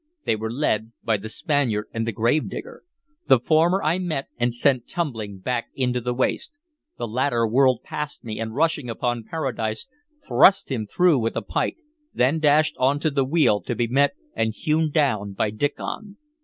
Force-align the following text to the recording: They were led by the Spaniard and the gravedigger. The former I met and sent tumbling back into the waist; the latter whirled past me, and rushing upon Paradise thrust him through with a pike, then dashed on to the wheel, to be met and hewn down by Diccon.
They 0.23 0.35
were 0.35 0.49
led 0.51 0.93
by 1.03 1.17
the 1.17 1.29
Spaniard 1.29 1.85
and 1.93 2.07
the 2.07 2.11
gravedigger. 2.11 2.81
The 3.27 3.37
former 3.39 3.83
I 3.83 3.99
met 3.99 4.29
and 4.39 4.51
sent 4.51 4.87
tumbling 4.87 5.37
back 5.37 5.67
into 5.75 6.01
the 6.01 6.11
waist; 6.15 6.53
the 6.97 7.07
latter 7.07 7.45
whirled 7.45 7.83
past 7.83 8.23
me, 8.23 8.39
and 8.39 8.55
rushing 8.55 8.89
upon 8.89 9.25
Paradise 9.25 9.87
thrust 10.27 10.71
him 10.71 10.87
through 10.87 11.19
with 11.19 11.35
a 11.35 11.43
pike, 11.43 11.77
then 12.15 12.39
dashed 12.39 12.73
on 12.79 12.99
to 13.01 13.11
the 13.11 13.23
wheel, 13.23 13.61
to 13.61 13.75
be 13.75 13.85
met 13.87 14.15
and 14.35 14.55
hewn 14.55 14.89
down 14.89 15.33
by 15.33 15.51
Diccon. 15.51 16.17